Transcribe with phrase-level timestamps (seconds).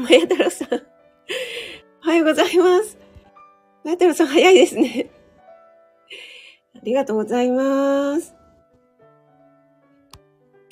[0.00, 0.68] まや太郎さん。
[2.02, 2.98] おはようございます。
[3.84, 5.10] まや太郎さん早いですね。
[6.76, 8.34] ありがとうございます。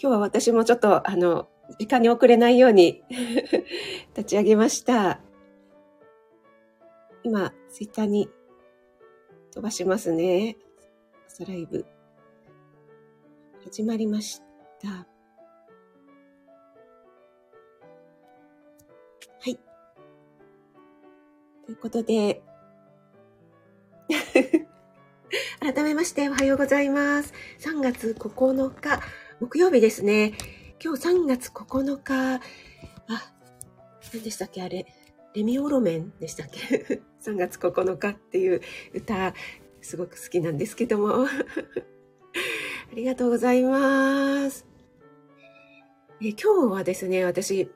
[0.00, 3.02] 今日は私もちょっと、あの、時間に遅れないように
[4.16, 5.20] 立ち上げました。
[7.22, 8.30] 今、ツイッターに
[9.52, 10.56] 飛ばしますね。
[11.26, 11.84] 朝ライブ。
[13.64, 14.40] 始まりまし
[14.80, 15.17] た。
[21.68, 22.40] ということで、
[25.60, 27.34] 改めましておはようございます。
[27.58, 29.02] 3月9日、
[29.38, 30.32] 木曜日ですね。
[30.82, 32.40] 今日3月9日、あ、
[34.14, 34.86] 何でしたっけあれ？
[35.34, 38.62] レミオロメンでしたっけ ?3 月9日っていう
[38.94, 39.34] 歌、
[39.82, 41.26] すごく好きなんですけども。
[41.28, 41.28] あ
[42.94, 44.66] りがとうございます。
[46.22, 47.70] え今日はですね、私、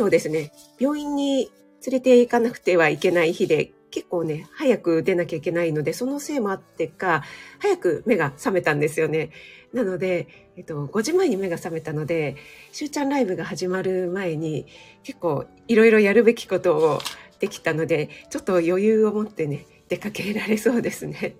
[0.00, 1.50] をですね、病院に
[1.86, 7.22] 連れて行かなくてはいけない日で、結構ね、早く出なきゃいけないので、そのせいもあってか、
[7.58, 9.30] 早く目が覚めたんですよね。
[9.72, 12.36] なので、えっと、5時前に目が覚めたので、
[12.72, 14.66] しゅうちゃんライブが始まる前に、
[15.02, 16.98] 結構いろいろやるべきことを
[17.40, 21.36] できたので、ちょっと余裕を持ってね、出かけられそうですね。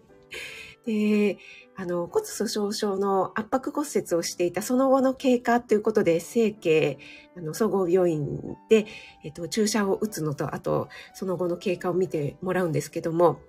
[0.86, 1.38] で、
[1.78, 6.98] あの、骨粗鬆症の圧迫骨折をしていたその後の経過ということで、整形、
[7.36, 8.86] あの、総合病院で、
[9.22, 13.40] えっと、注射を打つのと、あと、その後の経過を見てもらうんですけども、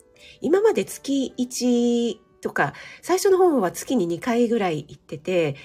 [0.42, 5.56] 今まで月1とか、最初の方は月に2回ぐらい行ってて、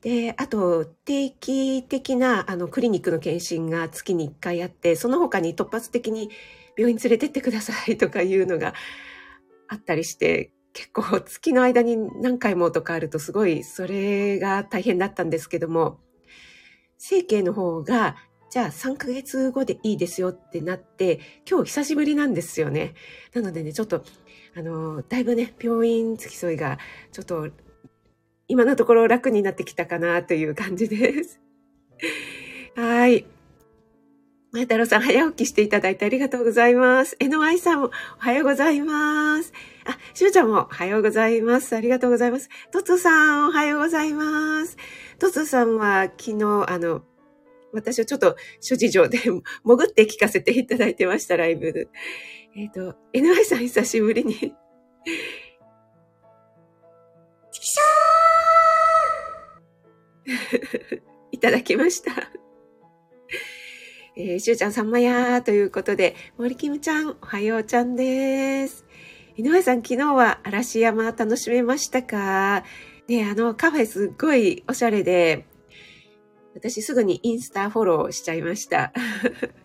[0.00, 6.30] で、あと、定期的な、あの、クリニックの検診が月に1回あって、その他に突発的に
[6.76, 8.74] 病院連れてってくださいとかいうのが
[9.66, 16.00] あったりして、結構月の間に何回もとかあるとすごいそれが大変だったんですけども、
[16.98, 18.16] 整形の方が、
[18.50, 22.94] じゃあ3ヶ月後でいいですよってなって、今日久しぶりなんですよね。
[23.32, 24.04] なのでね、ちょっと
[24.56, 26.78] あの、だいぶね、病院付き添いが、
[27.10, 27.50] ちょっと、
[28.46, 31.40] 今のところ楽になってきたかなという感じです。
[32.76, 33.26] はい。
[34.52, 37.16] 前太郎さん、早起きしていただいてありがとうございます。
[37.18, 39.52] NY さんも、おはようございます。
[39.86, 41.76] あ、しゅうちゃんも、おはようございます。
[41.76, 42.48] ありがとうございます。
[42.70, 44.76] とつさん、おはようございます。
[45.18, 47.02] とつさんは、昨日、あの、
[47.72, 49.42] 私はちょっと諸事情で潜
[49.84, 51.90] って聞かせていただいてました、ライブ。
[52.56, 54.40] えっ、ー、と、NY さん久しぶりにチ
[57.60, 61.00] キショー
[61.32, 62.12] いただきました。
[64.16, 68.83] えー、しゅうちゃんさんまやーということで、森キムちゃん、おはようちゃんです。
[69.36, 72.62] 井上さん、昨日は嵐山楽しめましたか？
[73.08, 75.44] ね、あの、カフェすっごいおしゃれで、
[76.54, 78.92] 私すぐにインスタフォローしちゃいました。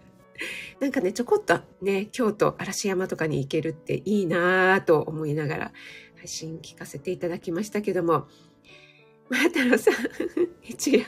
[0.81, 5.71] なんかね、ちょこっとね、京都、嵐山とかに行けるっていいなぁと思いながら
[6.17, 8.27] 配信聞かせていただきましたけども、
[9.29, 9.93] ま太郎さん、
[10.67, 11.05] 一夜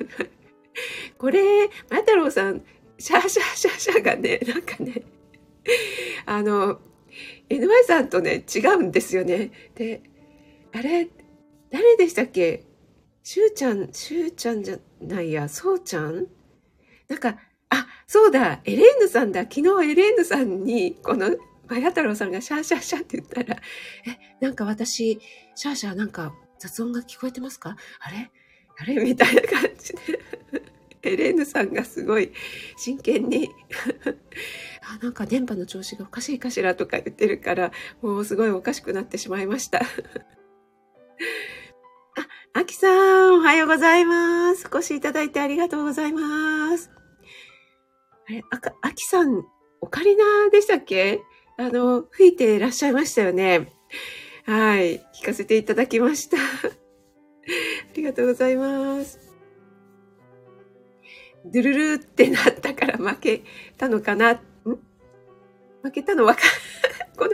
[1.17, 2.63] これ、ま太郎さん、
[2.99, 5.01] シャーシャーシャーシャーがね、なんかね、
[6.27, 6.79] あの、
[7.49, 9.51] NY さんとね、違うんですよね。
[9.75, 10.01] で、
[10.73, 11.07] あれ、
[11.69, 12.65] 誰でしたっけ？
[13.23, 16.27] しゅうちゃん、しゅうちゃんじゃないや、そうちゃん？
[17.07, 17.37] なんか、
[17.69, 19.41] あ、そうだ、エレーヌさんだ。
[19.41, 21.35] 昨日エレーヌさんに、この、
[21.67, 23.61] マヤ太郎さんがシャーシャーシャーって言ったら、
[24.05, 25.21] え、なんか私、
[25.55, 27.77] シャーシャーなんか雑音が聞こえてますか？
[27.99, 28.29] あれ？
[28.77, 28.95] あれ？
[28.95, 30.19] みたいな感じで。
[31.03, 32.31] エレーヌさんがすごい
[32.77, 33.49] 真剣に
[34.81, 37.71] あ、なんか電波の調子がおかしいかしらとか言ってるから、
[38.01, 39.79] もうすごいおかしくなってしまいました。
[39.81, 39.83] あ、
[42.53, 42.87] アキさ
[43.27, 44.67] ん、おはようございます。
[44.71, 46.89] お越しいただいてありがとうございます。
[48.27, 49.45] あれ、あか、あきさん、
[49.81, 51.21] オカリナでしたっけ？
[51.57, 53.71] あの、吹いていらっしゃいましたよね。
[54.45, 54.99] はい。
[55.13, 56.37] 聞かせていただきました。
[56.41, 56.41] あ
[57.93, 59.19] りがとうございます。
[61.45, 63.43] ドゥルルってなったから負け
[63.77, 64.33] たのかな。
[64.33, 64.39] ん
[65.83, 66.43] 負けたのわかん、
[67.17, 67.31] この、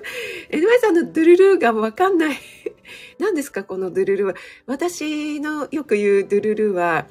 [0.50, 2.38] エドワイさんのドゥルルーがわかんない。
[3.20, 4.34] 何ですかこのドゥルルは？
[4.66, 7.08] 私のよく言うドゥルルは、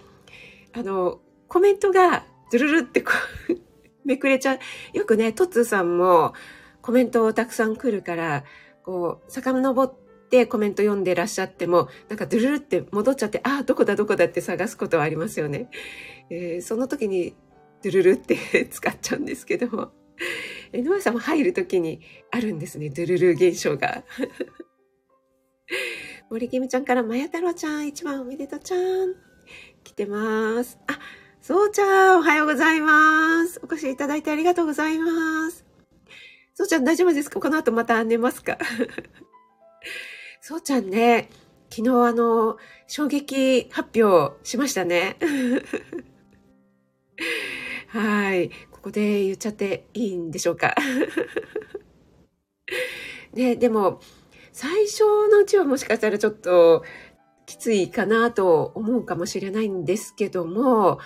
[0.73, 3.12] あの、コメントがドゥルルってこ
[3.49, 3.55] う
[4.05, 4.59] めくれちゃう。
[4.97, 6.35] よくね、トツーさんも
[6.81, 8.44] コメントをたくさん来るから、
[8.83, 9.94] こう、遡っ
[10.31, 15.69] てコメント読んでらっしゃっても、なんかドゥルルって戻っちゃって、ああ、どこだどこだって探すことはありますよね。
[16.31, 17.35] えー、その時に
[17.83, 19.91] ドゥルルって使っちゃうんですけども、
[20.72, 24.04] えノアさんも入る時にあるんですね、ドゥルル現象が。
[26.30, 29.14] 森キムちゃんから、まや太郎ちゃん、一番おめでとうちゃん。
[29.84, 30.78] 来てます。
[30.88, 30.98] あ、
[31.40, 33.60] そうちゃん、おはようございます。
[33.62, 35.64] お越しいただいてありがとうございます。
[36.54, 37.38] そうちゃん、大丈夫ですか？
[37.40, 38.58] この後また寝ますか？
[40.40, 41.28] そうちゃんね、
[41.70, 42.56] 昨日あの、
[42.88, 45.16] 衝撃発表しましたね。
[47.88, 48.50] はい。
[48.87, 50.77] ここで言っちゃっていいんでしょうか。
[53.35, 54.00] ね、でも、
[54.53, 56.85] 最初のうちはもしかしたらちょっと
[57.47, 61.00] きついかなと思うかもしれないんですけども、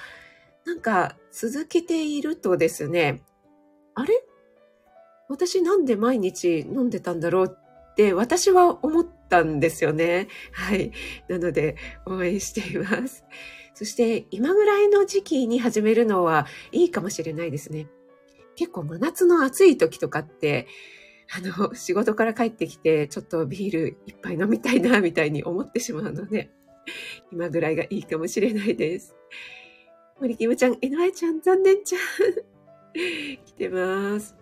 [0.66, 3.22] なんか続けているとですね、
[3.94, 4.12] あれ？
[5.30, 10.28] 私なんで毎日飲んでたんだろうって私は思ったんですよね。
[10.52, 10.92] はい。
[11.28, 13.24] なので応援しています。
[13.80, 17.88] そして今ぐらいの時期に始めるのはいいかもしれないですね。
[18.54, 20.66] 結構真夏の暑い時とかって、
[21.34, 26.50] あの、仕事から帰ってきて、ちょっとビール一杯飲みたいな、みたいに思ってしまうので、
[27.32, 29.16] 今ぐらいがいいかもしれないです。
[30.20, 32.00] 森キムちゃん、NY ちゃん、残念ちゃん。
[33.46, 34.36] 来てます。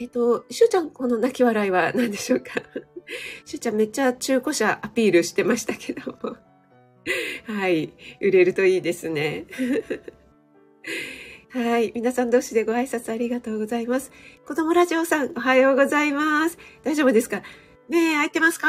[0.00, 2.54] えっと、しゅうちゃん、この泣き笑いは何でしょうか？
[3.44, 6.36] しゅうちゃんめっちゃ中古車アピールしてましたけども。
[7.46, 7.92] はい。
[8.20, 9.46] 売れるといいですね。
[11.50, 11.92] はい。
[11.94, 14.12] 皆さん同士でご挨拶ありがとうございます。
[14.46, 16.58] 子供ラジオさん、おはようございます。
[16.84, 17.42] 大丈夫ですか？
[17.88, 18.68] ねえ、空いてますか？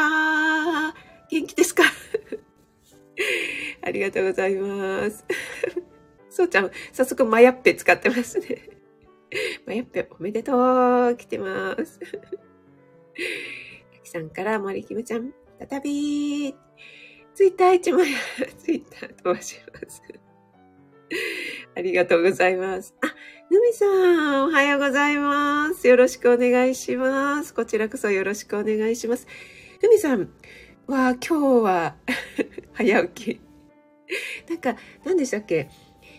[1.30, 1.84] 元気ですか？
[3.84, 5.26] ありがとうございます。
[6.30, 8.70] そうちゃん、早速マヤッペ使ってますね。
[9.66, 12.00] マヤッペおめでとう来てます。
[12.00, 12.06] た
[14.04, 15.34] きさんから森キムちゃん、
[15.70, 16.56] 再び、
[17.34, 18.08] ツイッター一枚、
[18.58, 20.04] ツイッター飛ばします。
[21.76, 22.94] ありがとうございます。
[23.02, 23.08] あ、
[23.50, 25.88] ぬみさん、おはようございます。
[25.88, 27.54] よろしくお願いします。
[27.54, 29.28] こちらこそよろしくお願いします。
[29.82, 30.30] ぬみさん
[30.88, 31.96] は、今日は
[32.74, 33.42] 早起き。
[34.50, 34.76] なんか、
[35.06, 35.70] 何でしたっけ？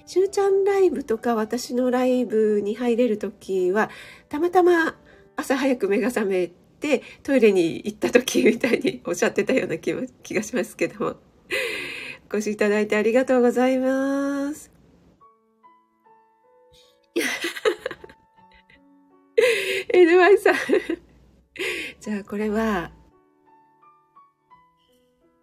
[0.06, 3.90] しゅうちゃんライブとか私のライブに入れるときは、
[4.28, 4.96] たまたま
[5.36, 6.50] 朝早く目が覚め
[6.82, 9.94] てトイレに行った時みたいにおっしゃってたような気
[10.24, 11.16] 気がしますけども。
[12.32, 14.72] お越しいただいてありがとうございます。
[19.92, 20.54] NY さん
[22.00, 22.90] じゃあこれは、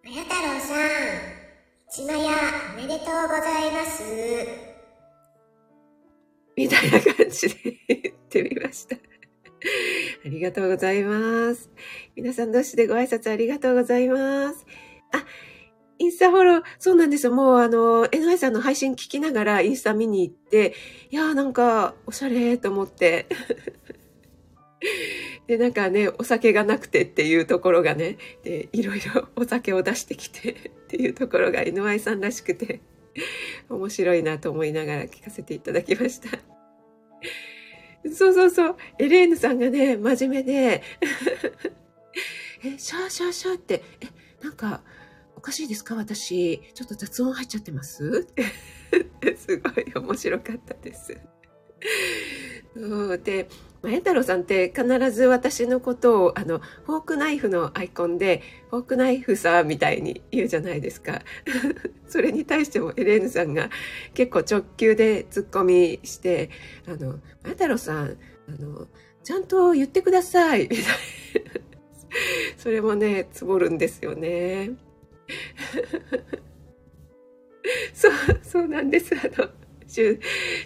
[0.04, 0.78] あや太郎さん、
[1.88, 2.36] ちまや
[2.74, 4.02] おめでとうございます。
[6.56, 7.54] みたいな感じで
[7.88, 8.96] 言ってみました。
[10.24, 11.70] ありがとうございます。
[12.16, 14.66] 皆さん同士でご挨拶ありがとうございます。
[15.12, 15.24] あ、
[15.98, 17.32] インスタフォロー、そうなんですよ。
[17.32, 20.74] もうあの、NY さんの配信聞きながらインスタ見に行って、
[21.10, 23.26] いやーなんかおしゃれと思って。
[25.46, 30.54] で、なんかね、お酒がなくてっていうところがね、で、いろいろ お酒を出してきてっ
[30.88, 32.80] ていうところが NY さんらしくて、
[33.68, 36.38] 面白いなと思いながら聞かせていただきました。
[38.14, 38.76] そうそうそう。
[38.98, 40.82] エレーヌさんがね、真面目で、
[42.64, 44.06] え、シャーシャーシャーって、え、
[44.44, 44.82] なんか、
[45.36, 45.94] おかしいですか？
[45.96, 48.26] 私、ちょっと雑音入っちゃってます？
[49.36, 51.16] すごい面白かったです。
[53.24, 53.48] で、
[53.82, 61.22] まや太郎さんって必ず私のことを、あの、フォークナイフのアイコンで、フォークナイフさ、みたいに言うじゃないですか。
[62.06, 63.70] それに対してもエレーヌさんが
[64.12, 66.50] 結構直球でツッコミして、
[66.86, 68.86] あの、ま太郎さん、あの、
[69.22, 70.84] ちゃんと言ってください、みたいな。
[72.58, 74.72] それもね、つぼるんですよね。
[77.94, 78.12] そう、
[78.42, 79.14] そうなんです。
[79.14, 79.48] あの、
[79.86, 80.20] しゅう、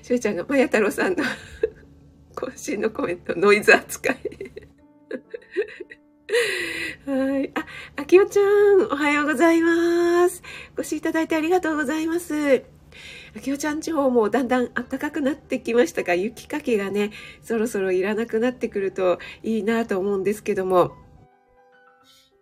[0.04, 1.24] しゅうちゃんが、まや太郎さんの
[2.34, 4.18] 渾身のコメント、ノイズ扱い。
[7.06, 7.50] はい。
[7.54, 10.42] あ、あきおちゃん、おはようございます。
[10.76, 12.64] ご視聴いただいてありがとうございます。
[13.36, 17.10] あきおちゃん地方もだんだん暖かくなってきましたが、雪かきがね、
[17.42, 20.92] そろそろいらなくなってくるといいなと思うんですけども、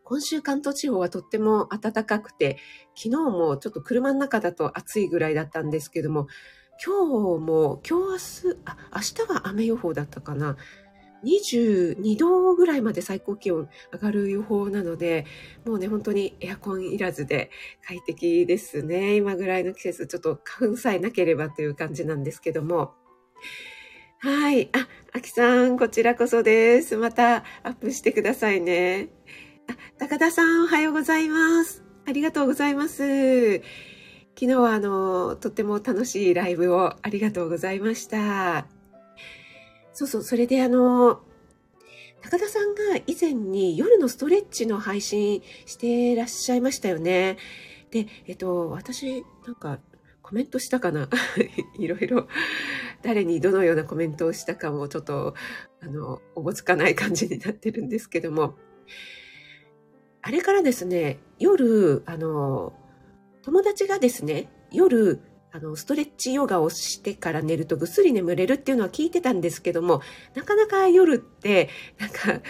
[0.05, 2.59] 今週関東地方はとっても暖かくて、
[2.95, 6.27] 昨日もちょっと車の中だと暑いぐらいだったんですけども、
[6.85, 10.57] 今日も、今日明日、あ、明日は雨予報だったかな。
[11.25, 15.25] 22度ぐらいまで最高気温上がる予報なので、
[15.65, 17.51] もうね、本当にエアコンいらずで
[17.87, 19.15] 快適ですね。
[19.15, 22.95] 今ぐらいの季節、ちょっと花粉さえなければという感じなんですけども。
[24.19, 24.69] はい。
[24.73, 26.97] あ、あきさん、こちらこそです。
[26.97, 29.09] またアップしてくださいね。
[29.69, 31.85] あ、高田さん、おはようございます。
[32.07, 33.63] ありがとうございます。
[34.35, 38.67] 昨日はあの、とっても楽しいライブをありがとうございました。
[39.93, 41.21] そうそう、それであの、
[42.23, 47.37] 高田さんが以前に夜のストレッチの配信してらっしゃいましたよね。
[47.91, 49.79] で、えっと、私、なんか、
[50.23, 51.09] コメントしたかな？
[51.79, 52.29] いろいろ、
[53.03, 55.35] 誰にどのようなコメントをしたかもちょっと、
[55.81, 58.57] あの、おぼつかない感じになってるんですけども、
[60.23, 62.73] あれからですね、夜、あの、
[63.43, 65.21] 友達がですね、夜、
[65.53, 70.01] あの、ストレッチヨガをしてから寝るとぐっすり眠れるっていうのは聞いてたんですけども、
[70.35, 71.69] なかなか夜って、
[71.99, 72.41] なんか、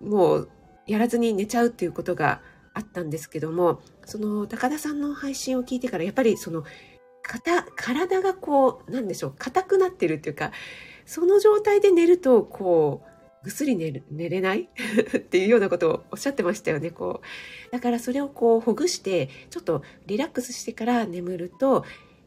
[0.00, 0.50] もう、
[0.86, 2.42] やらずに寝ちゃうっていうことが
[2.74, 6.64] あったんですけども、その高田さんの配信を聞いてから、やっぱりその、
[7.76, 10.52] 体がこう、なんでしょう、硬くなってるっていうか、
[11.06, 13.17] その状態で寝ると、こう、
[13.48, 14.68] ぐっすり寝る寝れない？
[15.16, 16.90] っていうようなことをおっしゃってましたよね。
[16.90, 17.72] こう。
[17.72, 21.86] だからそれをこうほぐして、ちょっとリラックスしてから眠ると、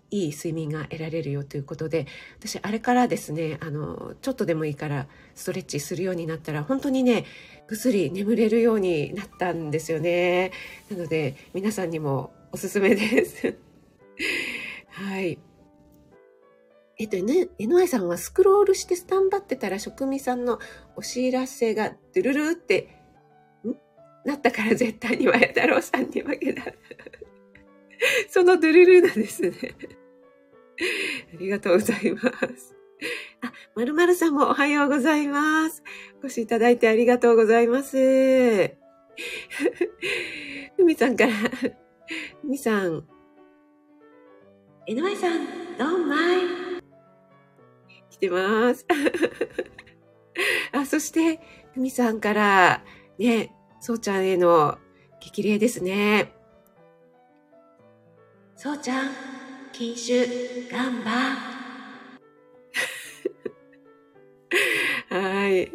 [0.09, 2.07] いい睡眠が得られるよということで、
[2.39, 7.25] 私あれからですね、あの、ちょっとでもいいからストレッチするようになったら、本当にね、
[7.67, 10.51] ぐっすり眠れるようになったんですよね。
[10.89, 13.55] なので、皆さんにもおすすめです。
[14.89, 15.37] はい。
[17.01, 20.59] えっとね、NY さんはスクロールしてスタンバってたら職味さんの
[20.95, 23.01] お知らせがドゥルルって、
[23.65, 23.73] ん？
[24.23, 26.61] なったから絶対に和や太郎さんに負けた。
[28.29, 29.49] そのドゥルルなんですね。
[31.33, 32.75] ありがとうございます。
[33.41, 35.81] あ、まるまるさんもおはようございます。
[36.21, 37.97] お越しいただいてありがとうございます。
[40.77, 41.73] ふみさんから、ふ
[42.43, 43.07] みさん、
[44.87, 46.15] NY さん、どんま
[46.67, 46.70] い。
[48.21, 48.85] 来てます。
[50.73, 51.39] あ、そして、
[51.73, 52.83] ふみさんから、
[53.17, 54.77] ね、そうちゃんへの
[55.19, 56.31] 激励ですね。
[58.55, 59.09] そうちゃん、
[59.73, 61.11] 禁酒、ガンバ。
[65.09, 65.71] はい。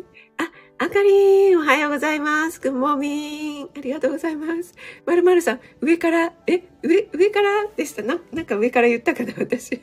[0.79, 2.61] あかりん、おはようございます。
[2.61, 3.65] グッモーミン。
[3.77, 4.75] ありがとうございます。
[5.07, 8.03] まるまるさん、上から、え、上、上からでした？
[8.03, 9.81] な、なんか上から言ったかな、私。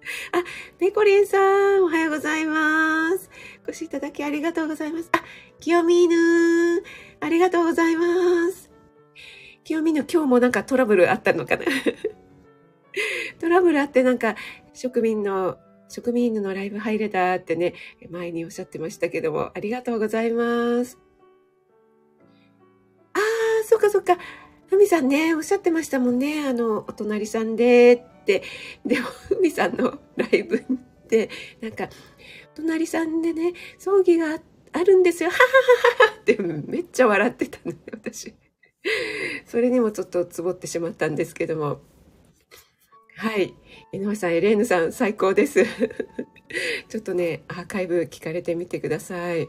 [0.32, 0.42] あ、
[0.78, 1.38] ペコリンさ
[1.78, 3.30] ん、おはようございます。
[3.66, 5.10] お越しいただきありがとうございます。
[5.12, 5.22] あ、
[5.60, 6.82] キヨミーヌ
[7.20, 8.70] ありがとうございます。
[9.64, 11.64] キヨミーヌ、今日もなんかトラブルあったのかな
[13.38, 14.36] トラブルあってなんか、
[14.72, 17.74] 職民の職民犬のライブ入れたってね、
[18.10, 20.98] 前におっしゃってましたけども、ありがとうございます。
[23.12, 24.16] ああ、そっかそっか。
[24.70, 26.46] ふみさんね、おっしゃってましたもんね。
[26.46, 28.44] あの、お隣さんでって。
[28.86, 30.62] でも、ふみさんのライブっ
[31.08, 31.28] て、
[31.60, 31.88] なんか、
[32.54, 34.38] お隣さんでね、葬儀が
[34.72, 35.30] あるんですよ。
[35.30, 38.32] ははははってめっちゃ笑ってたのね、私。
[39.44, 41.80] それにもちょっとつぼってしまったんですけども。
[43.16, 43.52] はい。
[43.92, 45.64] 井上さん、エレーヌさん、最高です。
[46.88, 49.48] ちょっとね、アーカイブ聞かれてみてください。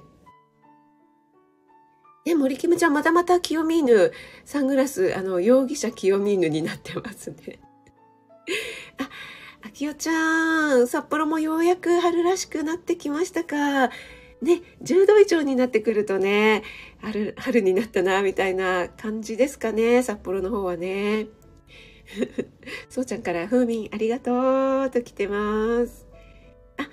[2.26, 4.12] ね、森キムちゃん、またまた清見犬、
[4.46, 7.60] サングラス、あの、容疑者清見犬になってますね。
[9.00, 9.10] あ、
[9.64, 13.90] あきおちゃん、札幌もようやく春らしくなってきましたか。
[14.42, 16.64] ね、10度以上になってくるとね、
[17.00, 21.28] 春、春になったな、みたいな感じですかね、札幌の方はね。
[22.90, 26.08] そうちゃんから、ふうみんありがとうと来てます。
[26.78, 26.88] あ、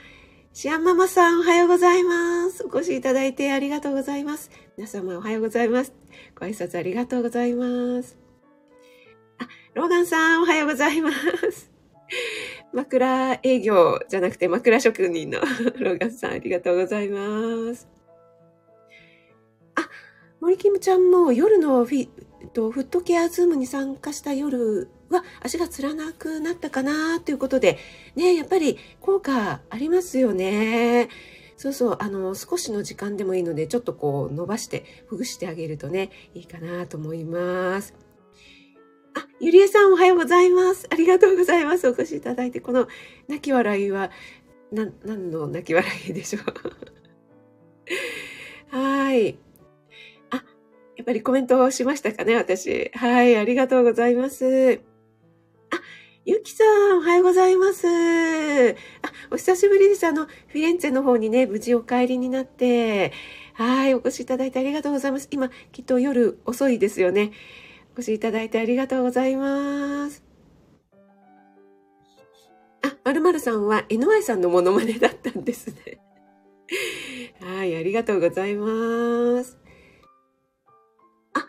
[0.58, 2.64] シアンママさんおはようございます。
[2.64, 4.50] お越しいただいてありがとうございます。
[4.76, 5.92] 皆様おはようございます。
[6.34, 8.18] ご挨拶ありがとうございます。
[9.38, 11.70] あ、ローガンさんおはようございます。
[12.74, 15.38] 枕営業じゃなくて枕職人の
[15.78, 17.86] ローガンさんありがとうございます。
[19.76, 19.88] あ、
[20.40, 22.08] 森キムちゃんも夜のフィ
[22.52, 27.78] とフットケアズームに参加した夜は足がつらなくなったかなということで、
[28.14, 31.08] ね、やっぱり効果ありますよね。
[31.58, 37.94] そうそう、あの、少しの時間でもいいので、ちょっとこう伸ばして、ほぐしてあげるとね、いいかなと思います。
[39.14, 40.86] あ、ゆりえさんおはようございます。
[40.88, 41.88] ありがとうございます。
[41.88, 42.86] お越しいただいて、この
[43.26, 44.12] 泣き笑いは、
[44.70, 46.42] な、何の泣き笑いでしょう。
[48.76, 49.36] はい。
[50.30, 50.36] あ、
[50.96, 52.92] やっぱりコメントをしましたかね、私。
[52.94, 54.87] はい、ありがとうございます。
[56.28, 57.86] ゆきさん、おはようございます。
[57.88, 58.74] あ、
[59.30, 60.06] お久しぶりです。
[60.06, 63.14] あの、フィレンツェの方にね、無事お帰りになって、
[63.54, 65.28] はい、お越しいただいてありがとうございます。
[65.30, 67.32] 今、きっと夜遅いですよね。
[67.96, 70.22] お越しいただいてありがとうございます。
[72.82, 75.98] あ、まるまるさんは NY さんのモノマネだったんですね。
[77.40, 79.56] はい、ありがとうございます。
[81.32, 81.46] あ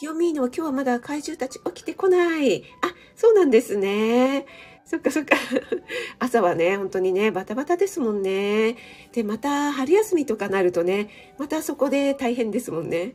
[0.00, 2.64] 清見のは今日はまだ怪獣たち起きてこない。
[2.82, 4.46] あ、そうなんですね。
[4.84, 5.36] そっかそっか。
[6.20, 8.76] 朝はね、本当にね、バタバタですもんね。
[9.12, 13.14] で、また春休みとかなるとね、またそこで大変ですもんね。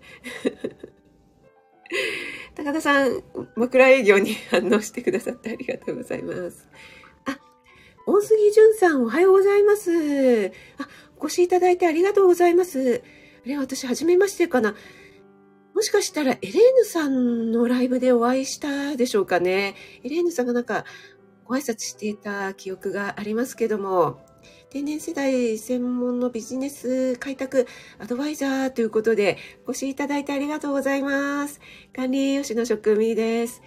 [2.55, 3.24] 高田さん、
[3.55, 6.67] 枕営業に 反応してくださってありがとうございます。
[7.25, 7.39] あ、
[8.05, 10.48] 大杉淳さん、おはようございます。
[10.77, 13.01] あ、お越しいただいてありがとうございます。
[13.46, 14.75] あれ、私、初めましてかな。
[15.74, 19.75] もしかしたら、エレーヌさんのライブでお会いしたでしょうかね。
[20.04, 20.86] エレーヌさんがなんか、
[21.46, 24.22] ご挨拶していた記憶がありますけども、
[24.70, 27.68] 定年世代専門のビジネス開拓
[28.00, 29.38] アドバイザーということで、
[29.68, 31.60] お越しいただいてありがとうございます。
[31.94, 33.62] 管理栄養士の職味です。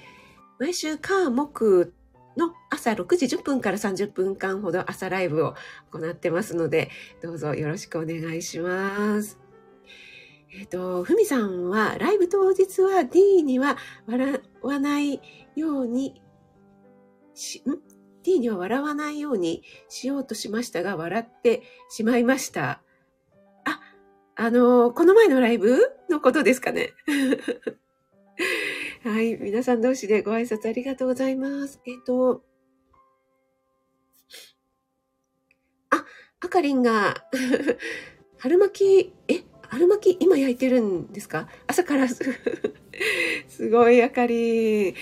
[0.58, 1.92] 毎週火木
[2.38, 5.54] の朝6時10分から30分間ほど朝ライブを
[5.90, 6.90] 行ってますので、
[7.22, 9.43] どうぞよろしくお願いします。
[10.56, 15.20] えっ、と、ふみさんはライブ当日は D には笑わない
[15.56, 16.22] ように
[17.34, 17.80] し、ん
[18.22, 22.80] ?D には笑わないようにしようとしましたが、笑ってしまいました。
[23.64, 23.80] あ、
[24.36, 25.76] あのこの前のライブ
[26.08, 26.92] のことですかね。
[29.02, 29.36] はい。
[29.36, 31.80] 皆さん同士でご挨拶ありがとうございます。
[31.84, 32.44] えっ、と、
[35.90, 36.04] あ、
[36.40, 37.26] あかりんが、
[38.38, 41.48] 春巻き、え、春巻き今焼いてるんですか？
[41.66, 42.06] 朝から
[43.48, 44.90] す、ごいあかり。
[44.90, 44.94] あ、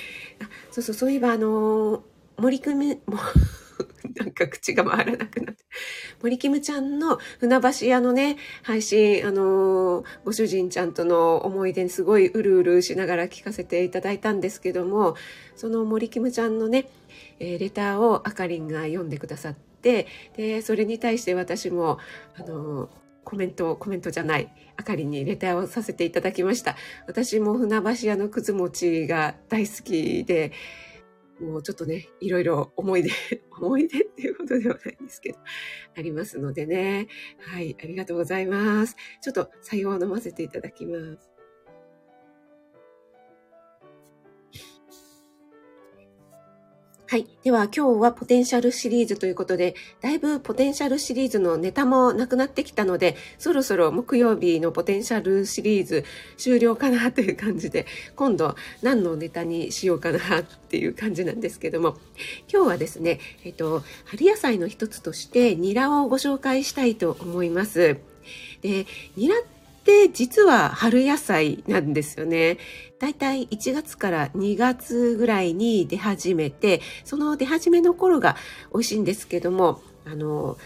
[0.70, 2.04] そうそう、そういえばあの、
[2.38, 3.18] 森くみ、も、
[4.16, 5.62] なんか口が回らなくなって。
[6.22, 15.16] 森キムちゃんの船橋屋のね、配信、あのご主人ちゃんとの思い出にすごいうるうるしながら聞かせていただいたんですけども、
[15.56, 16.88] その森キムちゃんのね、
[17.40, 21.98] えーレターをあかりんが読んでくださって、で、それに対して私も、
[22.36, 22.88] あの
[23.24, 26.76] コメント、コメントじゃない、あかりにレターをさせていただきました。
[27.06, 30.52] 私も船橋屋のくず餅が大好きで、
[31.40, 33.10] もうちょっとね、いろいろ思い出、
[33.50, 35.38] 思い出っていうことではないんですけど、
[35.96, 37.08] ありますのでね。
[37.38, 38.96] はい、ありがとうございます。
[39.20, 41.31] ちょっと、採用を飲ませていただきます。
[47.12, 47.26] はい。
[47.44, 56.06] では今日はポテンシャルシリーズということで、だいぶポテンシャルシリーズのネタもなくなってきたので、そろそろ木曜日のポテンシャルシリーズ
[56.38, 57.84] 終了かなという感じで、
[58.16, 61.98] 今度何のネタにしようかなっていう感じなんですけども、
[62.50, 67.98] 今日はですね、えっと、春野菜の一つとしてニラをご紹介したいと思います。
[68.62, 68.86] で、
[69.18, 69.61] ニラって
[70.12, 72.58] 実は春野菜なんですよね。
[72.98, 78.36] だいたい1月から2月ぐらいに出始めて、その出始めの頃が
[78.72, 80.56] 美味しいんですけども、あの、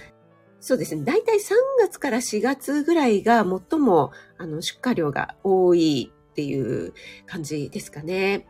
[0.60, 1.04] そうですね。
[1.04, 6.92] だいたい3月から4月ぐらいが最もあの出荷量が多いっていう
[7.26, 8.46] 感じですかね。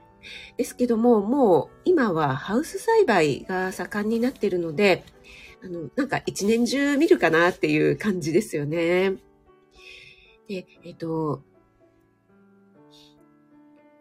[0.56, 5.04] ですけども、もう今はハウス栽培が盛んになっているので、
[5.62, 9.16] あの、なんか一年中見るかなっていう感じですよね。
[10.48, 11.42] で、えっと、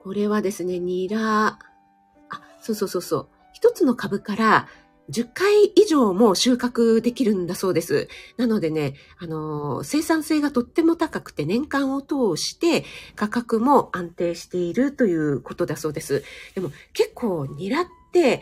[0.03, 1.59] これはですね、ニラ、あ、
[2.61, 3.27] そうそうそうそう。
[3.53, 4.67] 一つの株から
[5.09, 8.07] 10回以上も収穫できるんだそうです。
[8.37, 16.23] なのでね、あのー生産性がとっても高くて年間を通して価格も安定しているということだそうです。
[16.55, 18.41] でも結構ニラって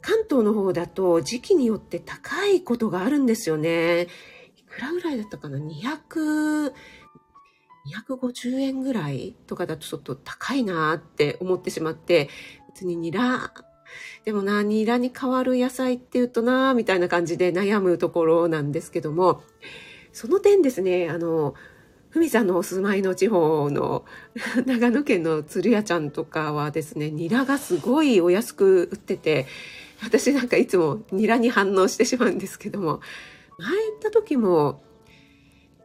[0.00, 4.08] 関東の方だと時期によって高いことがあるんですよね。
[4.56, 6.72] いくらぐらいだったかな ?200、
[7.88, 12.28] 250円ぐらいとかだとちょっと高いなって思ってしまって、
[12.72, 13.52] 別にニラ、
[14.24, 19.42] でもな、ニラに変わる野菜っていうとな、みたいな感じで悩むところなんですけども、
[20.12, 21.54] その点ですね、あの、
[22.10, 24.04] ふみさんのお住まいの地方の
[24.66, 29.46] 長野県の鶴屋ちゃんとかはですね、ニラがすごいお安く売ってて、
[30.02, 33.00] 私なんかいつもニラに反応してしまうんですけども、
[33.58, 34.82] 前行った時も、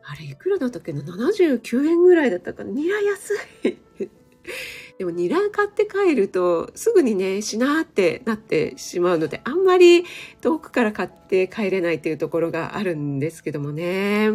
[0.05, 2.71] あれいくらだったっけな ?79 円ぐらいだったかな？
[2.71, 3.77] ニラ安い。
[4.99, 10.03] でもニラ買って帰るとすぐにね、しなーってなってしまうので、あんまり
[10.41, 14.31] 遠くから買って帰れないっていうところがあるんですけどもね。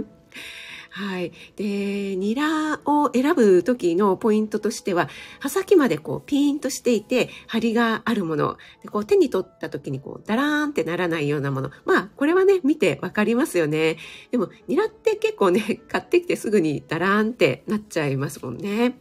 [0.99, 1.31] はい。
[1.55, 5.09] で、ニラを選ぶ時のポイントとしては、
[5.39, 8.57] 刃先までこうピーンとしていて、張りがあるもの。
[8.83, 11.71] でこう手に取った時にこうダラーンってならないようなもの。
[11.85, 13.97] まあ、これはね、見てわかりますよね。
[14.33, 18.99] でも、ニラって結構ね、 買ってきてすぐにダラーンってなっちゃいますもんね。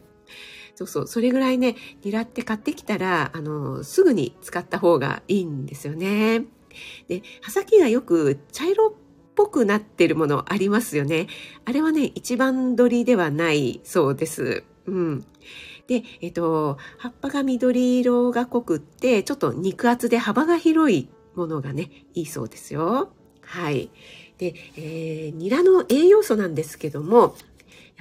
[0.76, 6.44] そうそう、それぐらいね、ニラって買ってきたら、あの、すぐに使った方がいいんですよね。
[7.08, 8.92] で、刃先がよく茶色っ
[9.38, 11.28] ぽくなってるものありますよね。
[11.64, 14.64] あれはね、一番取りではないそうです。
[14.86, 15.24] うん。
[15.86, 23.12] で、えっと、葉っぱが緑色が濃くって、ちょっと肉厚で幅が広いものがね、いいそうですよ。
[23.42, 23.90] はい。
[24.38, 27.36] で、えーニラの栄養素なんですけども、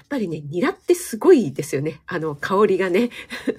[0.07, 1.99] っぱりね、ニラってすごいですよね。
[2.07, 3.09] あの、香りがね。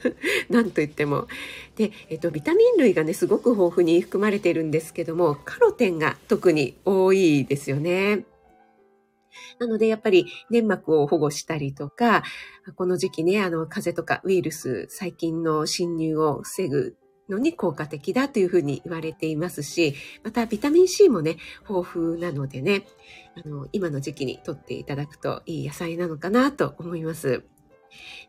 [0.48, 1.28] なんと言っても。
[1.76, 8.24] で、えっと、ビタミン類がね、すごく豊富に含まれているんですけども、カロテンが特に多いですよね。
[9.58, 12.22] なので、やっぱり粘膜を保護したりとか、
[12.76, 16.96] この時期ね、あの、風邪とかウイルス、細菌の侵入を防ぐ
[17.28, 21.36] のに効果的だというふうに言われていますし、またビタミン C もね、
[21.68, 22.86] 豊富なのでね、
[23.44, 27.44] あの、今の時期にとっていただくといい野菜なのかなと思います。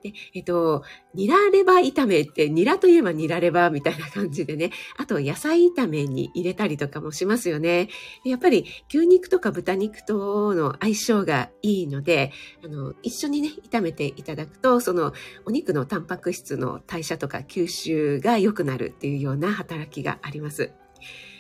[0.04, 7.90] で、えっと、ニラレバ炒めって、ニラといえばニラレバみたいな感じでね、あと野菜炒めに入れたりとかもしますよね。
[8.26, 12.32] やっぱり牛肉とか豚肉との相性がいいので、
[12.64, 15.14] あの、一緒にね、炒めていただくと、その
[15.46, 20.72] お肉のタンパク質の代謝とか吸収が良くなるっていうような働きがあります。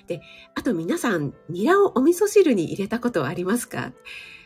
[0.07, 0.21] で、
[0.55, 3.93] あと皆さん、ニラをお味噌汁に入れたことありますか？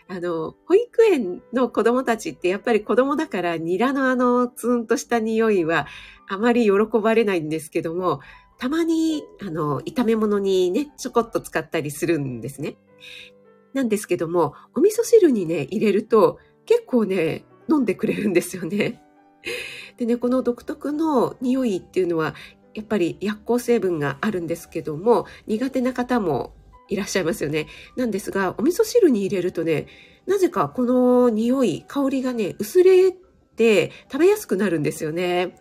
[0.08, 5.88] あの、保育園の子供たちってやっぱり子供だからニラのあのツーンとした匂いは
[6.28, 8.20] あまり喜ばれないんですけども、
[8.58, 12.76] たまにあの、炒め物にね、ちょこっと使ったりするんですね。
[13.74, 19.02] なんですけども、お味噌汁にね、入れると結構ね、飲んでくれるんですよね。
[19.98, 22.36] でね、この独特の匂いっていうのは、
[22.74, 26.54] やっぱり薬効成分があるんですけども、苦手な方も
[26.94, 27.68] いらっしゃいますよね。
[27.98, 29.88] なんですが、お味噌汁に入れるとね、
[30.28, 33.12] なぜかこの匂い、香りがね、薄れ
[33.56, 35.56] て食べやすくなるんですよね。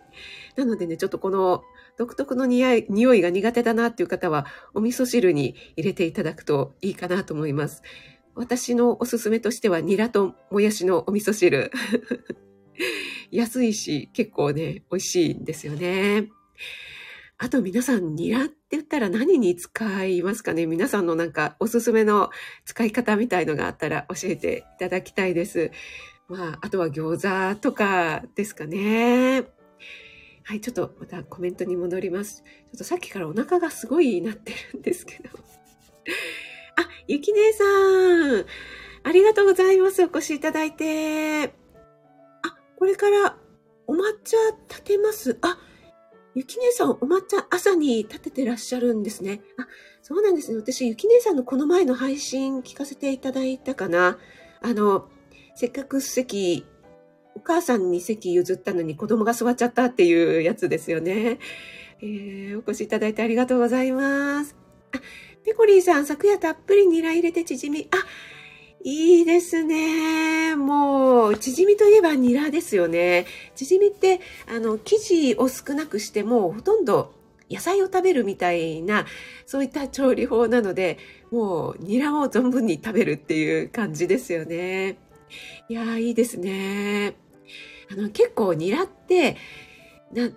[0.55, 1.63] なのでね、ちょっとこの
[1.97, 7.81] 独特の匂い匂いが苦手だなっていう方は、お味噌汁に入れていただくといいかなと思います。
[8.35, 11.71] 私のおすすめとしては、ニラともやしのお味噌汁。
[13.31, 16.29] 安いし、結構ね、美味しいんですよね。
[17.37, 20.65] あと皆さん、ニラっって言ったら何に使いますかね？
[20.65, 22.31] 皆さんのなんかおすすめの
[22.65, 25.69] 使い方みたいのがあったら教えていただきたいです。
[26.27, 29.43] まあ、あとは餃子とかですかね。
[30.43, 32.41] はい、ちょっとまたコメントに戻ります。
[32.41, 35.29] ちょっとさっきからお腹がすごいなってるんですけど。
[36.75, 38.45] あ、ゆき姉さん、
[39.03, 40.03] ありがとうございます。
[40.03, 41.53] お越しいただいて。
[42.41, 43.37] あ、これから
[43.85, 44.35] お抹茶
[44.67, 45.37] 立てます。
[45.41, 45.59] あ、
[46.35, 49.41] ゆき姉さん、お抹茶朝に立ててらっしゃるんですね。
[49.57, 49.67] あ、
[50.01, 50.57] そうなんですね。
[50.57, 54.17] 私、ゆき姉さんのこの前の配信聞かせていただいたかな。
[54.61, 55.09] あの、
[55.55, 56.65] せっかく席、
[57.35, 61.39] お母さんに席譲ったのに子供が座っちゃったっていうやつですよね。
[62.01, 64.55] えー、お越しいただいてありがとうございます。
[64.91, 65.01] あ、
[65.45, 67.87] ペコリーさん、昨夜たっぷりニラ入れて縮み。
[67.91, 67.97] あ、
[68.83, 70.55] いいですね。
[70.57, 73.25] もう、チヂミといえばニラですよね。
[73.55, 77.13] チヂミって、あの、生地を少なくしても、ほとんど
[77.49, 79.05] 野菜を食べるみたいな、
[79.45, 80.97] そういった調理法なので、
[81.31, 84.97] もう、ニラを存分に食べるっていう感じですよね。
[85.69, 87.15] いやー、いいですね。
[87.89, 89.37] あの、結構ニラって、
[90.13, 90.31] な、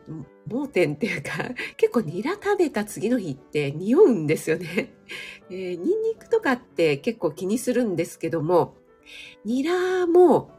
[0.46, 1.30] 盲点っていうか、
[1.76, 4.94] 結構ニラ食べた次の日って匂うんですよね。
[5.50, 8.76] えー、ニンニクとかって結構気にするんですけども、
[9.44, 10.50] ニラも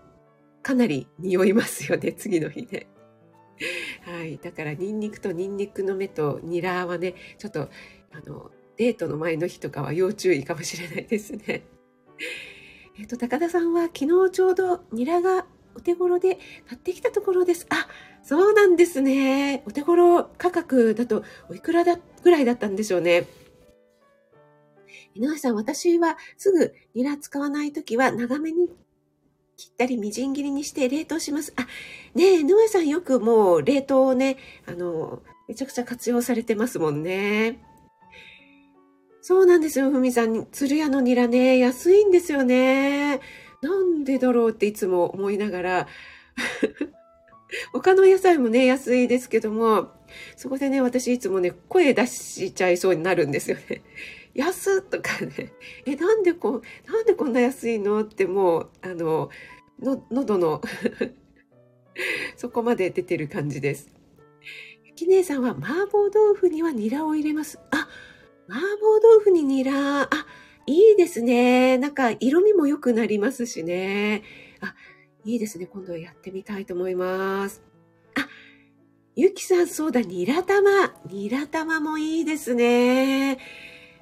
[0.61, 2.87] かなり匂いますよね、次の日ね。
[4.03, 4.37] はい。
[4.37, 7.69] だからニンニクとニンニクの芽とニラはね、ちょっと、
[8.11, 11.65] あの、デートの前の日とかは要注意かもしれないですね。
[12.99, 17.67] えっと、高田さんは昨日ちょうどニラがお手頃で買ってきたところです。
[17.69, 17.87] あ、
[18.27, 19.63] そうなんですね。
[19.65, 23.25] お手頃価格だとおいくらだぐらいだったんでしょうね。
[25.15, 28.67] 井上さん、私はすぐニラ使わないときは長めに
[29.55, 31.53] 切ったりみじん切りにして冷凍します。
[31.55, 31.67] あ、
[32.15, 34.35] ねえ、井上さんよくもう冷凍をね、
[34.65, 37.63] あの、めちゃくちゃ活用されてますもんね。
[39.21, 40.47] そうなんですよ、ふみさん。
[40.51, 43.21] 鶴屋のニラね、安いんですよね。
[43.61, 45.87] なんでだろうっていつも思いながら
[47.73, 49.91] 他の野菜もね、安いですけども、
[50.35, 53.83] そこでね、私いつもね、声出しちゃいそうになるんですよね。
[54.35, 55.53] 安とかね、
[55.85, 59.29] え、なんでこ、なんでこんな安いのってもう、あの、
[59.79, 60.61] の、喉の
[62.35, 63.91] そこまで出てる感じです。
[64.83, 67.59] ゆき姉さんは麻婆豆腐にはニラを入れます。
[67.71, 67.87] あ、
[68.47, 70.09] 麻婆豆腐にニラ、あ、
[70.67, 71.77] いいですね。
[71.77, 74.23] なんか色味も良くなりますしね。
[75.27, 75.65] いいですね。
[75.65, 77.61] 今度はやってみたいと思います。
[78.15, 78.29] あ、
[79.13, 80.69] ゆきさん、そうだ、ニラ玉。
[81.05, 83.37] ニラ玉もいいですね。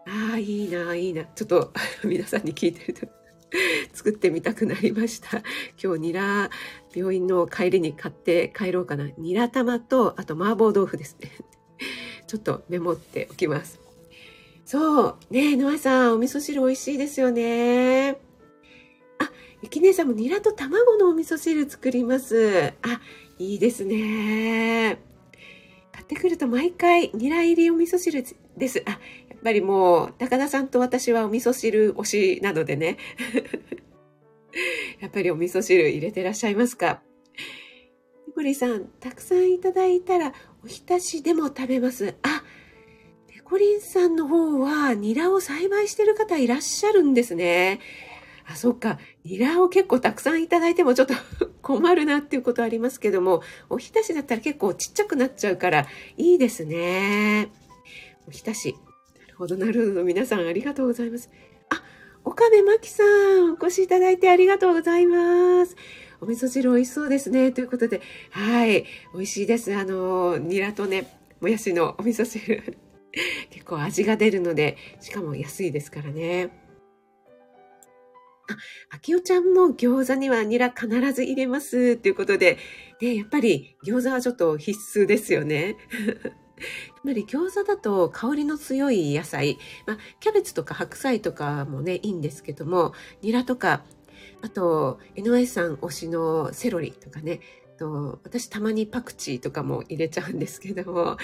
[0.07, 1.25] ああ、いいな、いいな。
[1.25, 1.73] ちょっと、
[2.05, 3.07] 皆さんに聞いてると
[3.91, 5.41] 作ってみたくなりました。
[5.83, 6.51] 今日、ニラ、
[6.93, 9.09] 病院の帰りに買って帰ろうかな。
[9.17, 11.31] ニラ玉と、あと麻婆豆腐ですね。
[12.27, 13.79] ちょっとメモっておきます。
[14.63, 15.17] そう。
[15.31, 18.24] ねえ、ノアさん、お味噌汁美味しいですよね。
[19.65, 22.71] ゆき姉さんもニラと卵のお味噌汁作ります。
[22.83, 23.01] あ、
[23.39, 24.99] いいですね。
[25.91, 28.23] 買ってくると毎回ニラ入りお味噌汁
[28.55, 28.83] です。
[28.85, 28.97] あ、や
[29.35, 32.97] っぱりもう高田さんと私はお味噌汁推しなのでね。
[35.01, 37.01] やっぱりお味噌汁入れてらっしゃいますか
[38.27, 40.31] ペコリさん、たくさんいただいたら
[40.63, 42.13] おひたしでも食べます。
[42.21, 42.43] あ、
[43.33, 47.79] ペコリンさんの方はニラを栽培してる方いらっしゃるんですね。
[48.45, 48.99] あ、そっか。
[49.25, 51.15] ニラを結構たくさんいただいてもちょっと
[51.63, 57.49] 困るなっていうことありますけども、おひたしだったら結構ちっちゃくなっちゃうからいいですね。
[58.27, 58.75] おひたし。
[59.19, 60.03] なるほど、なるほど。
[60.03, 61.31] 皆さんありがとうございます。
[61.69, 61.83] あ
[62.23, 65.75] 岡部真紀さん、お越しいただいてありがとうございます。
[66.21, 67.51] お味噌汁美味しそうですね。
[67.51, 69.75] ということで、はい、美味しいです。
[69.75, 71.07] あの、ニラとね、
[71.41, 72.77] もやしのお味噌汁。
[73.49, 76.64] 結構味が出るので、しかも安いですからね。
[78.47, 78.57] あ、
[78.95, 81.97] あきおちゃんも餃子にはニラ必ず入れます。
[81.97, 82.57] ということで、
[83.01, 85.77] ね、やっぱり餃子はちょっと必須ですよね。
[86.57, 93.83] やっぱり餃子だと香りの強い野菜、まあ、キャベツとか白菜とかもね、いいんですけども、ニラとか、
[94.41, 97.41] あと、NY さん推しのセロリとかね、
[97.77, 101.17] と私たまにパクチーとかも入れちゃうんですけども、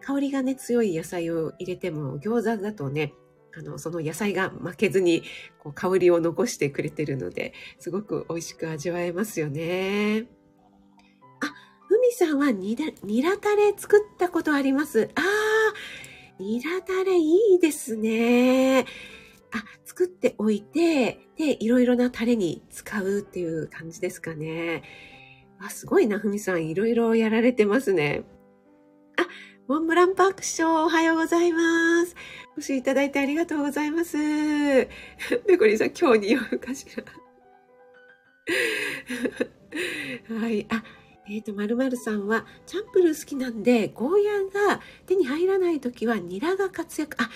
[0.00, 3.14] 香りがね、強い野菜を入れても、餃子だとね、
[3.56, 5.22] あの、その野菜が負けずに、
[5.58, 10.26] こう、香りを残してくれてるので、すごく美味しく味わえますよね。
[11.40, 11.46] あ
[11.88, 15.10] ふみさんはニラニラタレ作ったことあります。
[15.14, 18.86] あー、ニラタレいいですね。
[19.54, 24.82] あ、作っておいて、で、いろいろなタレに使うっていう感じですかね。
[25.60, 26.66] あ、すごいな、ふみさん。
[26.66, 28.24] いろいろやられてますね。
[29.68, 32.16] モンブランパークショーおはようございます。
[32.56, 34.18] お越しいただいてありがとうございます。
[35.46, 37.04] ペコリンさん、今日に読むかしら。
[40.40, 40.66] はい。
[40.68, 40.82] あ、
[41.28, 47.16] えっ、ー、と、まるさんは、チャンプルー好きなんで、ゴーヤが手に入らないときはニラが活躍。
[47.22, 47.30] あ、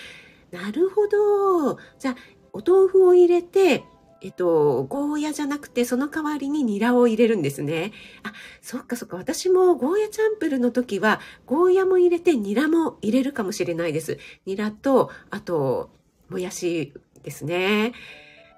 [0.51, 1.77] なるほど。
[1.97, 2.15] じゃあ、
[2.51, 3.85] お豆腐を入れて、
[4.21, 7.91] えっと、ゴーヤじゃなくて、その代わりにニラを入れるんですね。
[8.23, 9.17] あ、そっかそっか。
[9.17, 14.17] 私もゴーヤチャンプルの時は、ゴーヤも入れて、ニラも入れるかもしれないです。
[14.45, 15.91] ニラと、あと、
[16.29, 17.93] もやしですね。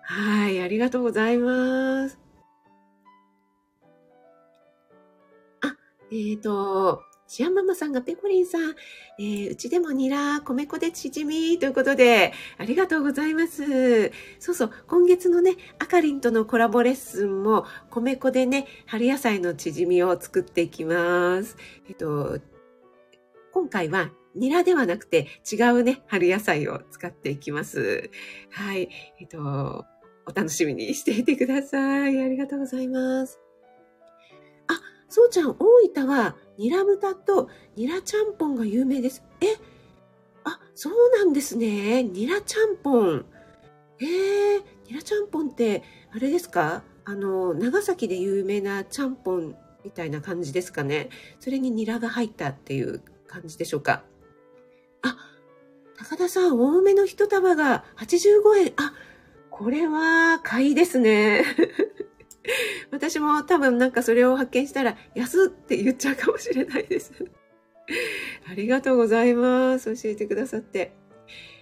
[0.04, 2.20] はい、ありがとうございます。
[5.62, 5.76] あ
[6.12, 8.76] えっ、ー、と、シアンママさんがペコリンさん、
[9.20, 14.12] えー、うちでもニラ、米粉でチヂミということで、ありがとうございます。
[14.40, 21.56] そうそう、今月のね、あかりんとのコラボレッスンも、米粉でね、春野菜のチヂミを作っていきます。
[21.88, 22.40] えっ、と、
[23.54, 28.10] 今回はニラではなくて違うね、春野菜を使っていきます。
[28.50, 28.90] はい。
[29.20, 29.86] えっ、と、
[30.26, 32.20] お楽しみにしていてください。
[32.24, 33.40] ありがとうございます。
[34.68, 39.24] あそうちゃん、大分はニラ豚とニラちゃんぽんが有名です。
[39.40, 39.56] え？
[40.44, 42.04] あ、そうなんですね。
[42.04, 43.26] ニラちゃんぽん。
[44.02, 46.84] えー、ニラちゃんぽんって、あれですか？
[47.06, 51.10] あの、長崎で有名なちゃんぽんみたいな感じですかね。
[51.40, 54.04] それにニラが入ったっていう感じでしょうか。
[55.02, 55.16] あ、
[55.98, 58.74] 高田さん、多めの一束が85円。
[58.76, 58.94] あ、
[59.50, 61.46] これは買いですね。
[62.92, 67.14] 私も多分なんかそれを発見したら、安って言っちゃうかもしれないです。
[68.50, 69.96] ありがとうございます。
[69.96, 70.94] 教えてくださって。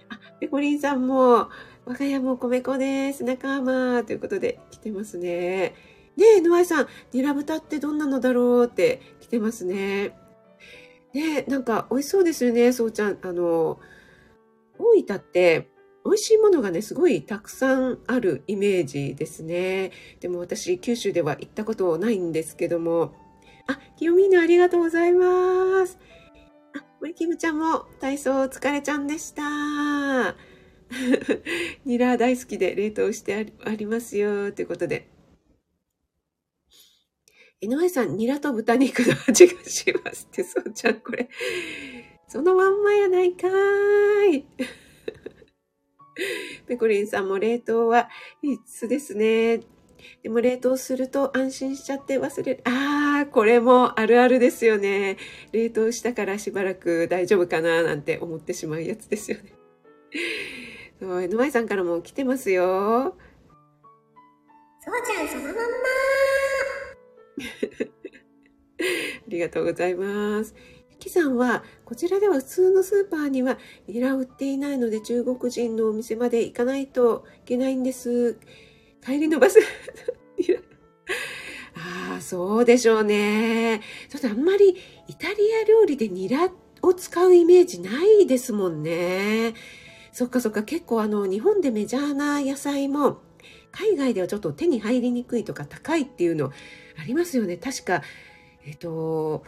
[0.08, 1.48] あ、ペコリンさんも、
[1.84, 3.24] 我が家も米粉です。
[3.24, 5.74] 仲間ということで来てますね。
[6.16, 10.16] ねえ、ノアイさん、ニラ豚ってどんなのだろうって来てますね。
[11.14, 13.18] ねえ、なんか美味しそうですよね、そうちゃん。
[13.22, 13.78] あの、
[14.78, 15.70] 大分って、
[16.04, 19.92] 美味しいものがね、すごいたくさんあるイメージですね。
[20.20, 23.14] でも私、九州では行ったことないんですけども。
[23.66, 25.98] あ、清美のありがとうございます。
[26.74, 30.36] あ、森キムちゃんも体操お疲れちゃんでした。
[31.84, 34.52] ニラ大好きで冷凍してありますよ。
[34.52, 35.10] ということで。
[37.60, 41.28] 井上さん、ニラと豚肉の味がしますって、そうちゃん、これ。
[42.28, 44.46] そのまんまやないかーい。
[46.66, 48.08] ペコリンさんも冷凍は
[48.42, 49.60] 必須ですね。
[50.22, 52.60] でも冷凍すると安心しちゃって忘れる。
[52.64, 55.16] ああ、これもあるあるですよね。
[55.52, 59.52] 冷凍したからしばらく大丈夫かななんて思ってしまうやつですよね。
[61.00, 63.16] そう、N イさんからも来てますよ。
[64.80, 65.62] そうちゃんそのまんま
[68.80, 70.54] ありがとうございます。
[71.08, 78.38] キさんは、こちらでは普通のスーパーにはニラ売っていないので中国人のお店まで行かないといけないんです。
[79.04, 79.58] 帰りのバス
[81.74, 83.80] ああ、そうでしょうね。
[84.10, 86.50] ちょっとあんまりイタリア料理でニラ
[86.82, 89.54] を使うイメージないですもんね。
[90.12, 93.22] そっかそっか、結構あの、日本でメジャーな野菜も、
[93.70, 96.50] 海外ではちょっと手に入りにくいとか高いっていうの
[97.00, 97.56] ありますよね。
[97.56, 98.02] 確か、
[98.66, 99.44] えっと、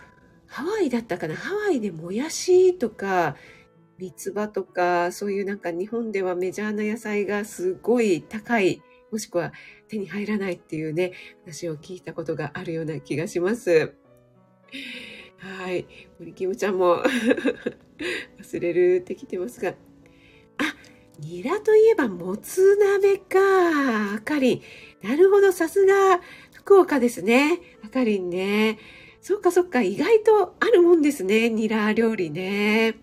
[0.50, 1.36] ハワイだったかな？
[1.36, 3.36] ハワイでもやしとか、
[3.98, 8.82] 三つ葉とか、そういうなんか日本ではメジャーな野菜がすごい高い、
[9.12, 9.52] もしくは
[9.88, 11.12] 手に入らないっていうね、
[11.44, 13.94] 話を聞いたことがあるような気がします。
[15.38, 15.86] はい。
[16.18, 17.02] 森キムちゃんも
[18.42, 19.70] 忘れるってきてますが。
[19.70, 19.74] あ、
[21.20, 24.14] ニラといえばもつ鍋か。
[24.14, 24.62] あかりん。
[25.06, 25.52] なるほど。
[25.52, 26.20] さすが
[26.52, 27.60] 福岡ですね。
[27.84, 28.78] あかりんね。
[29.20, 29.83] そっかそっか。
[29.83, 31.50] 意外とあるもんですね。
[31.50, 32.94] ニラ料理ね。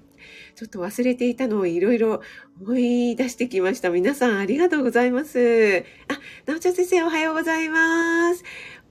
[0.56, 2.22] ちょっと忘れていたのをいろいろ
[2.60, 3.92] 思い出してきました。
[3.92, 5.86] 皆さんありがとうございます。
[6.08, 8.44] あ、なおちゃん先生おはようございます。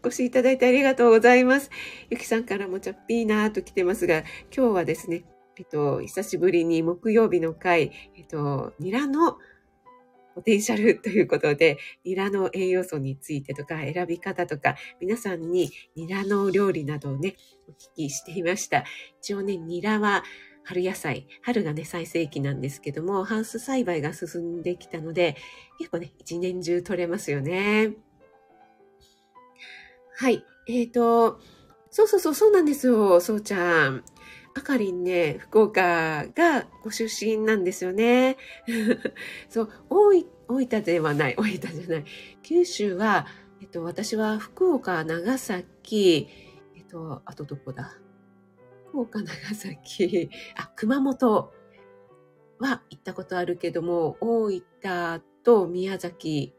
[0.04, 1.70] お越しいただいてありがとうございます。
[2.10, 4.20] ゆきさんからもちゃっぴーなーと来てますが、
[4.56, 5.24] 今日はですね、
[5.58, 9.38] えっと、久しぶりに木曜日の回、えっと、ニラの
[10.36, 18.84] ポテンシャルということで、ニラの栄養素についてとか選び方とか、皆さんにニラの料理などをね、お聞きしていました。
[19.22, 20.24] 一応ね、ニラは
[20.62, 25.38] 春野菜、春がね、最盛期なんですけども、ハウス栽培が進んできたので、
[25.78, 27.94] 結構ね、一年中取れますよね。
[30.18, 30.44] はい。
[30.68, 31.40] えっ、ー、と、
[31.88, 34.04] そうそうそう、そうなんですよ、そうちゃん。
[34.58, 38.38] あかりんね、福岡がご出身なんですよね。
[39.50, 42.04] そう、大分ではない、大分じゃない。
[42.42, 43.26] 九州は、
[43.60, 46.28] えっと、私は福岡、長崎、
[46.74, 47.98] えっと、あとどこだ？
[48.88, 51.52] 福岡、長崎、あ、熊本
[52.58, 56.54] は行ったことあるけども、大分と宮崎、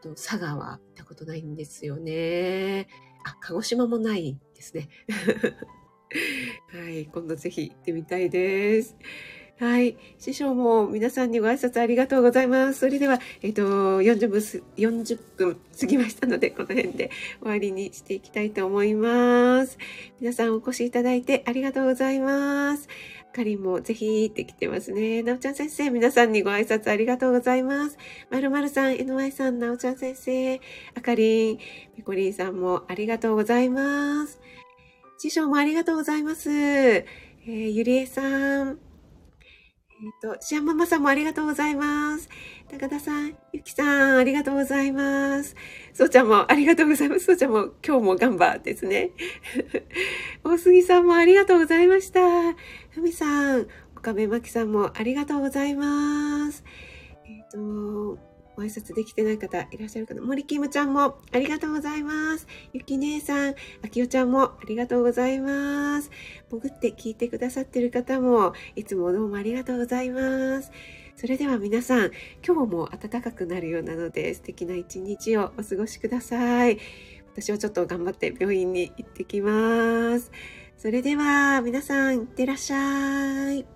[0.00, 2.86] と佐賀は行ったことないんですよね。
[3.24, 4.88] あ、鹿児島もないですね。
[6.72, 8.96] はい、今度ぜひ行ってみたいです。
[9.58, 9.96] はい。
[10.18, 12.80] 師匠も皆さんにご挨拶ありがとうございます。
[12.80, 14.38] それでは、えっ、と、40分、
[14.76, 19.78] 40分過ぎましたので、この辺で終わりにしていきたいと思います。
[20.20, 22.86] 皆さんお越しいただいてありがとうございます。
[23.36, 25.22] かりんもぜひってきてますね。
[25.22, 27.98] なおちゃん先生、皆さんにご挨拶ありがとうございます。
[28.30, 30.60] まるまるさん、NY さん、なおちゃん先生、
[30.94, 31.58] あかりん、
[31.96, 34.40] ぺこりんさんもありがとうございます。
[35.18, 36.50] 師匠もありがとうございます。
[36.50, 42.28] えー、ゆりえさん、えっ、ー、と、シアンママさんもありがとうございます。
[42.68, 45.56] 高田さん、ゆきさん、ありがとうございます。
[45.94, 47.24] そうちゃんもありがとうございます。
[47.24, 49.12] そうちゃんも今日も頑張ですね。
[50.44, 52.20] 大杉さんもありがとうございました。
[52.90, 56.62] ふみさん、岡部真紀さんもありがとうございます。
[57.24, 62.46] えっ、ー、と、ご挨拶できてない方いらっしゃるかな森キムちゃんもありがとうございます。
[62.72, 66.10] ゆき姉さん、あきおちゃんもありがとうございます。
[66.50, 70.72] 潜って聞いてくださってる方もいつもどうもありがとうございます。
[71.16, 72.10] それでは皆さん、
[72.46, 76.78] 今日も暖かくなるようなので素敵な一日をお過ごしください。
[77.32, 80.30] 私はちょっと頑張って病院に行ってきます。
[80.78, 83.75] それでは皆さん、いってらっしゃい。